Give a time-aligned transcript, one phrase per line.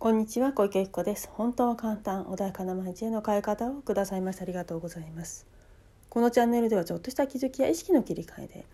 [0.00, 1.28] こんにちは小池子です。
[1.30, 5.46] 本当は簡単穏やかな毎日への変え方をくださいましてありがとうございます。
[6.08, 8.64] このチャンネルではちょっとした気づきや意識の切り替えで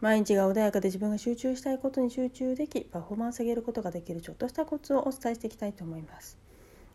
[0.00, 6.38] 毎日が穏やかで自分が集中したいことに集中できパフォーマンス上げることができるちょっとしたコツをお伝えしていきたいと思います。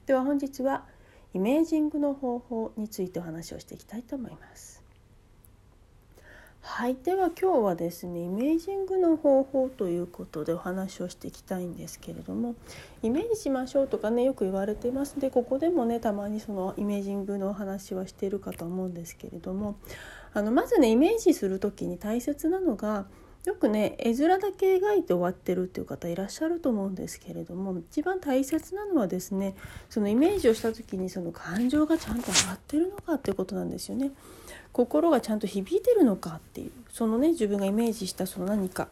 [0.06, 0.86] では本日は
[1.34, 4.81] イメージングの方法についてお話をしていきたいと思います。
[6.64, 12.56] はいでは今日はですねイメージングの方法ということでお話をしていきたいんですけれども
[13.02, 19.76] イメージしましょうとかねよく言われていますでここでもねたまにそのイメージングのお話はしているかと思うんですけれども
[20.34, 23.06] あのまずねイメージする時に大切なのが
[23.46, 29.56] よくね絵面だけ描いて終わってるっていう方いらっしゃると思うんですけれども一番大切なのはですね
[29.90, 34.12] そのイメージをした時にその感情がちゃんと上がってるのかっていうことなんですよね。
[34.74, 38.88] 心がちゃんと響いてるのかっていうそのね自分がイメージしたその何か。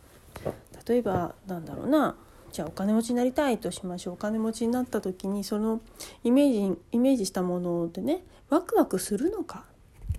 [0.87, 2.15] 例えばなんだろうな。
[2.51, 4.13] じゃあお金持ちになりたいとしましょう。
[4.15, 5.81] お金持ちになった時にその
[6.23, 9.65] イメージイメージしたものでねワクワクするのか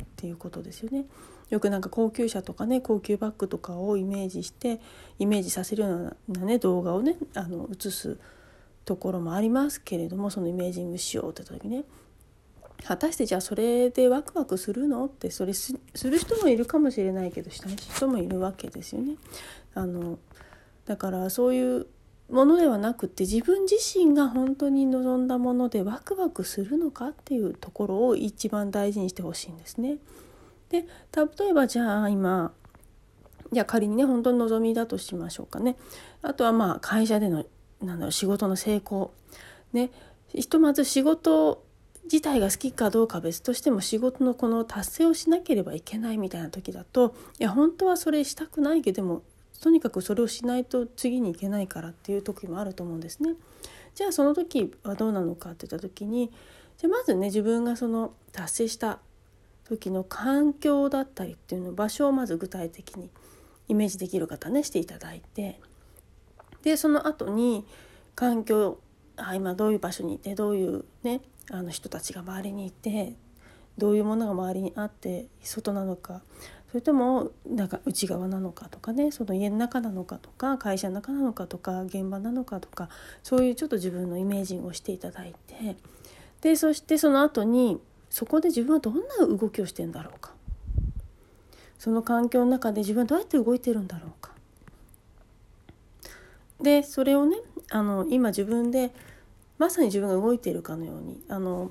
[0.04, 1.06] っていうことですよね。
[1.48, 4.80] よくなんか高級車とかね高級バッグとかをイメージして
[5.18, 8.18] イメージさせるようなね動画をねあの映す
[8.84, 11.84] ところもありますけれどもそのイメージングしようって時ね。
[12.84, 15.04] 果たしてじゃあそれでワクワクするの？
[15.06, 19.16] ってそれする人もいるかもしれないけどしない人もいるわけですよね。
[19.74, 20.18] あの
[20.86, 21.86] だからそういう
[22.30, 29.98] ものではなくて自分自身が本当に望んだものでワクワクするのかっていうところを一番大事にしてほしいんですね。
[30.68, 30.86] で
[31.38, 32.52] 例えばじゃあ今
[33.52, 35.76] じゃあ仮にね本当に望みだとしましょうかね。
[36.22, 37.44] あとはまあ会社での
[37.82, 39.12] なんだろう仕事の成功。
[39.72, 39.90] ね
[40.28, 41.64] ひとまず仕事
[42.04, 49.22] 自体が好きかどうか別としても仕事のこの達成をしなければいけないみたいな時だといや本当はそれしたくないけども
[49.62, 53.34] とにかくそれをしないと次に行けないからっていう時もあると思うんですね。
[53.94, 56.32] じゃあその時はどうなのかって言った時に
[56.78, 59.00] じゃまずね自分がその達成した
[59.64, 63.10] 時の環境だったりっていうの場所をまず具体的に
[63.68, 65.60] イメージできる方ねしていただいて
[66.62, 67.64] でその後に
[68.14, 68.78] 環境
[69.16, 71.20] あ今どういう場所にいてどういうね
[71.50, 73.14] あの人たちが周りにいて
[73.78, 76.22] どういうものが周りにあって外なのか
[76.70, 82.88] それともなんか内側なのかとかねその家の中なのかとか会社の中なのかとか現場なのかとか
[83.22, 85.76] そういうちょっと自分のイメージをしていただいて
[86.40, 90.32] でそしてその後にそこで自分はどんな動きをしてんだろうか。
[91.78, 94.32] その環境の中で自分はどうやって動いてるんだろうか。
[96.60, 97.38] でそれをね
[97.70, 98.92] あの今自分で
[99.60, 101.70] まさに自分が動いているかのようにあの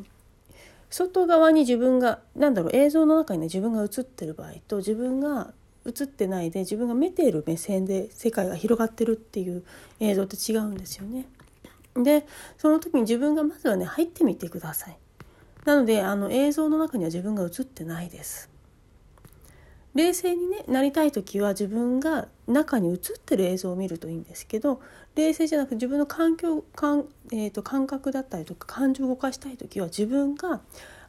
[0.91, 5.53] 外側に自分が何だろう映像の中にね自分が映ってる場合と自分が
[5.87, 9.63] 映ってないで自分が見ている目線で世界が広がってるっていう
[9.99, 11.25] 映像って違うんですよね。
[11.95, 12.27] で
[12.59, 14.97] その時に自分がまずはね入ってみてください。
[15.65, 18.51] なのであの映像の中には自分が映ってないです。
[19.95, 24.81] 冷静に、ね、なりたい時は自分が中に映ってる映像を見るといいんですけど
[25.15, 30.61] 冷静じゃなくて自分の環境感,、えーと、感覚だったりとか感情を動かしたい時は自分が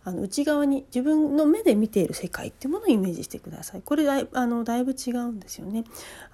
[0.03, 3.83] あの内側に自分の目で見ている世界っていうものをイメージしてください。
[3.83, 5.85] これだいあのだいぶ違うんですよね。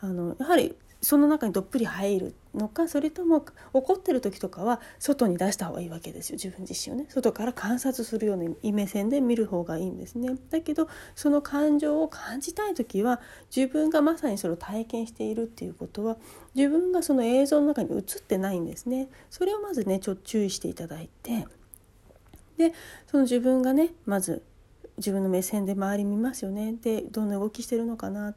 [0.00, 6.34] あのやはりその中にどっぷり入るのかそれとも怒ってる時とかは外に出した方がいいわけですよ。
[6.42, 7.06] 自分自身をね。
[7.08, 10.30] 外から観察するような目線で見る方がいいんですね。
[10.50, 13.20] だけどその感情を感じたい時は
[13.54, 16.16] 自分がまさにそれを体験しているっていうことは
[16.54, 19.08] 自分がその映像の中に映ってないんですね。
[19.30, 21.46] それをまずねちょっと注意していただいて
[22.56, 22.72] で
[23.06, 24.42] その自分がねまず
[24.96, 26.74] 自分の目線で周り見ますよね。
[26.82, 28.34] でどんな動きしてるのかな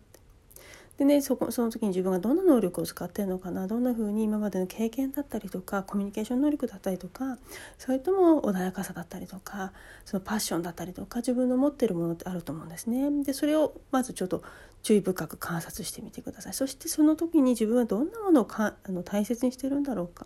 [1.00, 7.38] でねそこその時に自分がどんな能力を使ってるのかなどんな風に今までの経験だったりとかコミュニケーション能力だったりとか
[7.78, 9.72] それとも穏やかさだったりとか
[10.04, 13.24] そのパッションだったりとか自分の持ってるものってあると思うんですね。
[13.24, 14.44] でそれをまずちょっと
[14.84, 16.54] 注意深く観察してみてください。
[16.54, 20.26] そしてその時に自分はどんなものをかあの大切にしてるんだろうか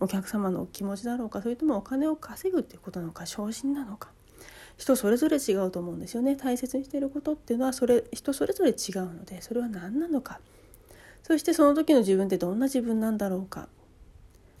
[0.00, 4.08] お客様の気持ちだろうかそれともお金を稼ぐっていうことなのか昇進なのか
[4.78, 8.76] 人それぞれ違うと思うんですよね大切にしていることっていうのはそれ人それぞれ違う
[9.12, 10.40] のでそれは何なのか
[11.24, 13.66] そしてその時の自分ってどんな自分なんだろうかっ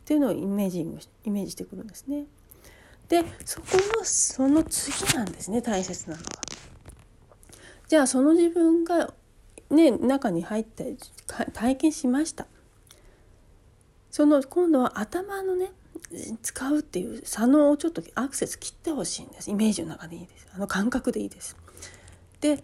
[0.04, 2.24] ていうのをイメージイメージしてくるんですね。
[3.08, 3.66] でそこ
[3.98, 6.28] のその次なんですね大切なのは。
[7.86, 9.14] じゃあその自分が
[9.70, 10.96] ね中に入って
[11.52, 12.46] 体験しました。
[14.10, 15.72] その今度は頭のね
[16.42, 19.50] 使うっていう左脳をちょっとアクセス切ってほしいんです。
[19.50, 20.46] イメージの中でいいです。
[20.52, 21.56] あの感覚でいいです。
[22.40, 22.62] で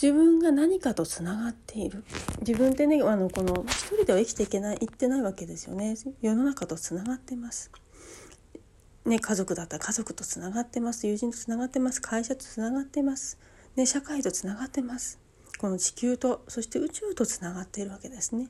[0.00, 2.04] 自分が何かとつながっている。
[2.40, 5.96] 自分ってねあのこの一人では生きていけないいってないわけですよね。
[6.22, 7.70] 世の中とつながってます。
[9.04, 11.06] ね、家族だったら家族とつながってます。
[11.06, 12.00] 友人とつながってます。
[12.00, 13.38] 会社とつながってます、
[13.74, 15.18] ね、社会とつながってます。
[15.58, 18.48] この地球とそして宇宙とつながっているわけですね。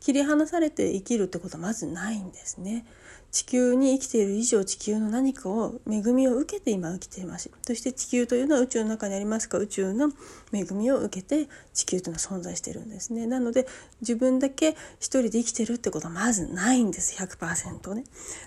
[0.00, 2.86] 切り離されて生きるってことはまずないんですね。
[3.30, 7.50] 地球に生きている以上地球の何かを恵みを受けて今生きています。
[7.62, 10.10] そして地球というのは宇宙の中にありますか宇宙の
[10.52, 13.26] 恵みを受けて地球というのは存在しているんですね。
[13.26, 13.66] なので
[14.00, 17.14] 自分だけ一人で生きてるってことはまずないんです。
[17.22, 18.04] 100%ね。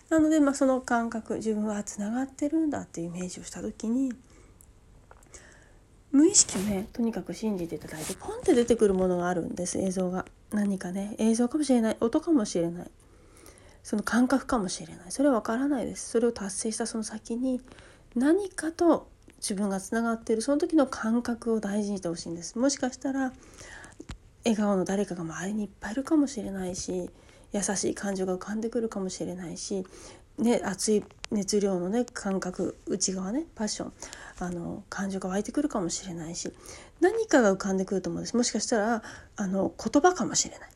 [0.09, 4.11] なのでまあその感覚自分はつながってるんだっていうイメージをした時に
[6.11, 9.77] 無意識をねとにかく信じていただいてポンって出てくるものがあるんです。
[9.77, 10.25] 映像が。
[10.51, 11.15] 何かね。
[11.19, 11.97] 映像かもしれない。
[12.01, 12.91] 音かもしれない。
[13.83, 15.11] その感覚かもしれない。
[15.11, 16.09] それは分からないです。
[16.09, 17.61] それを達成したその先に
[18.15, 19.07] 何かと
[19.37, 20.41] 自分がつながっている。
[20.41, 22.59] その時の感覚を大事にしてほしいんです。
[22.59, 23.33] もしかしたら
[24.43, 27.09] 笑顔の誰かが周りにいっぱいいるかもしれないし
[27.53, 29.85] 優しい感情が浮かんでくるかもしれないし、
[30.37, 33.93] ね、熱い熱量のね感覚内側ねパッション
[34.39, 36.51] あの感情が湧いてくるかもしれないし
[36.99, 38.37] 何かが浮かんでくると思うんです。
[38.37, 39.03] もしかしたら
[39.35, 40.69] あの言葉かもしれない。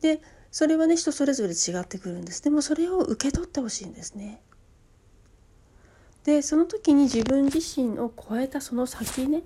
[0.00, 4.40] でそれはね人それぞれ違ってくるんですでもそれを受け取ってほしいんですね。
[6.24, 9.42] でその時に自分自身を超えたその先ね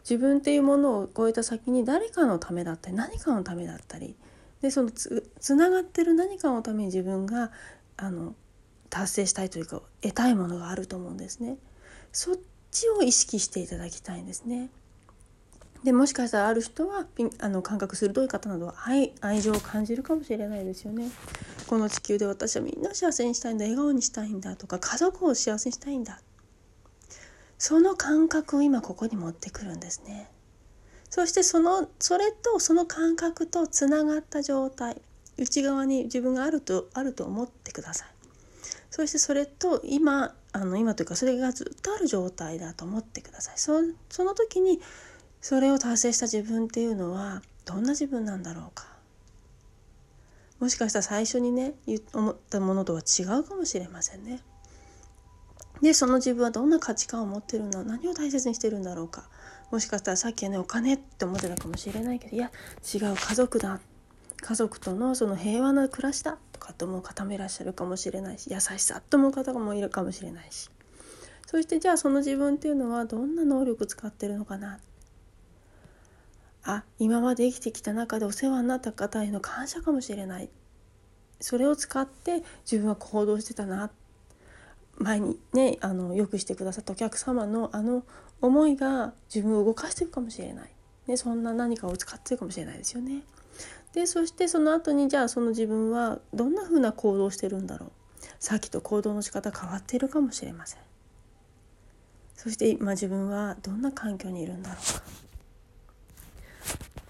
[0.00, 4.16] 自分っていうものを超えた先に誰かのためだったり何かのためだったり
[4.62, 7.50] でそのつつながってる何かのために自分が
[7.96, 8.34] あの
[8.88, 11.58] 達成したいというか得たいものがあると思うんですね。
[12.12, 12.36] そっ
[12.70, 14.70] ちを意識していただきたいんですね。
[15.84, 17.06] でもしかしたらある人は
[17.38, 21.10] あの感覚鋭い方などは愛愛情を感じるかもしれないですよね。
[21.66, 26.20] この地球で私はみんな幸せにしたいんだ笑顔にしたいんだとか家族を幸せにしたいんだ
[27.58, 30.30] その感覚を今ここに持ってくるんですね。
[31.10, 35.00] そしてそのそれとその感覚とつながった状態
[35.36, 38.08] 内側に自分があるとあると思ってください。
[38.90, 43.58] そしてそれと今あの今というかそれがずっとある状態だと思ってください。
[43.58, 44.80] そその時に
[45.44, 48.86] それを達成した自分っていうのはどんな自分なんだろうか。
[50.58, 51.74] もしかしたら最初にね
[52.14, 54.40] 思ったものとは違うかもしれませんね。
[55.82, 59.28] でその自分はどんな価値観を持ってるの何を大切にしてるんだろうか。
[59.70, 62.50] もしかしたらさっきはねお金って思ってたかもしれないけどいや
[62.94, 63.80] 違う家族だ。
[64.40, 66.38] 家族とのその平和な暮らしだ。
[66.52, 70.70] とかと思う方もいらっしゃるかもしれないし優しさと思う方もいるかもしれないし。
[71.46, 74.80] そしてじゃあその自分っていうのはどんな能力使ってるのかな。
[76.64, 80.48] あ今まで生きてきた中でお世話になった方への感謝かもしれない。
[81.40, 83.90] それを使って自分は行動してたな。
[84.96, 88.04] 前にねあのよくしてくださったお客様のあの
[88.40, 90.70] 思いが自分を動かしてるかもしれない、
[91.06, 93.22] ね、そんな何かを使ってるかもしれないですよね。
[93.92, 97.92] でそしてその後にじゃあその自分はどんな風な行動をしてるんだろう。
[98.38, 100.80] さっきと行動の仕方変わってるかもしれません。
[102.34, 104.78] そして今自分はどんな環境にいるんだろう。
[104.78, 105.02] か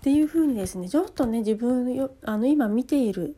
[0.05, 3.37] っていうふうにですねちょっとね自分よあの今見ている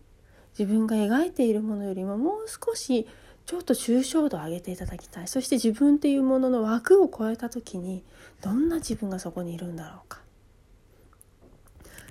[0.59, 3.07] 自分が描いているものよりももう少し
[3.45, 5.29] ちょっと抽象度を上げていただきたい。
[5.29, 8.03] そして自分っていうものの枠を超えた時に
[8.43, 10.19] どんな自分がそこにいるんだろうか。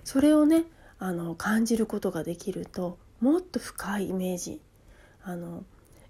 [0.06, 0.64] それをね
[1.00, 4.62] あの感じることができるともっと深いイメージ
[5.22, 5.66] あの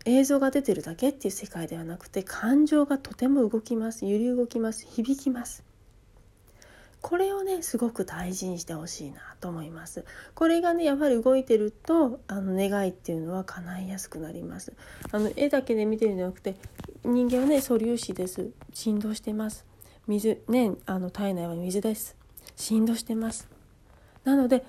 [0.06, 5.64] 映像が出てるだけっていう世界ではなくて感情がとても動きます揺り動きます響きます。
[7.06, 10.06] これをねすごく大事にしてほしいなと思います。
[10.33, 14.74] これがねやっぱり動いてるとあの願いっていうのは叶いやすくなります。
[15.12, 16.56] あの絵だけで見てるんじゃなくて
[17.04, 18.50] 人間はね素粒子です。
[18.74, 19.68] 振動してます。
[20.07, 22.16] 水ねあの体内は水です。
[22.56, 23.47] 振動してます。
[24.24, 24.66] なので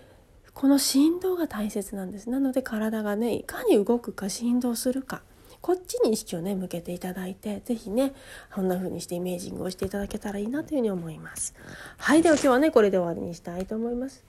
[0.53, 2.29] この振動が大切なんです。
[2.29, 5.23] なので体がねいかに動くか振動するか。
[5.67, 8.13] こっちに意識をね向けていただいて是非ね
[8.55, 11.57] こんな風にしてイメージングをしていただけたらいいなというふうに思います。
[11.99, 14.25] はいでは今日はねこれで終わりにしたいと思います。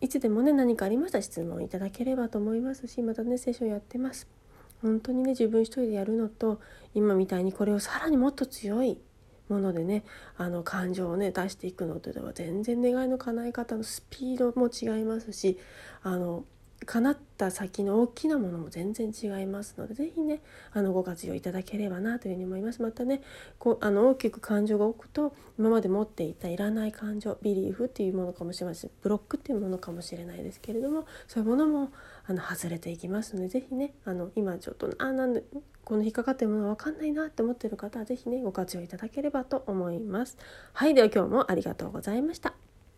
[0.00, 4.26] いつでもね何かありましたら質問いただければと思いますしまたねセッションやってます。
[4.82, 6.60] 本当にね自分一人でやるのと
[6.96, 8.98] 今みたいにこれをさらにもっと強い
[9.48, 10.02] ものでね
[10.36, 15.58] あの感情をね出していくのとでは全然願いの叶え方のスピードも違いますし
[16.02, 16.44] あの
[16.84, 20.40] 叶った先の大きなものも全然違いますので是非ね
[20.72, 23.22] あのご活用いただければなというふうに思いますまたね
[23.58, 31.90] こうあの大きく感情が置くと今まで持っていたいらない感情ビリーフっていうものかもしれませんブロックっていうものかもしれないですけれどもそういうものも
[32.26, 35.44] あの外れていきますので是非ねあの今ちょっとあなんで
[35.84, 40.38] この引っかかってるもの分かんないなって思ってる方は是非ねご活用いただければと思います。
[40.72, 42.73] はいでは今日もありがとうございました。